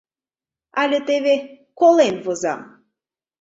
[0.81, 1.35] Але теве
[1.79, 2.61] колен возам...